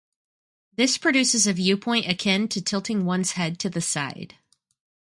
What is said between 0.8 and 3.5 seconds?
produces a viewpoint akin to tilting one's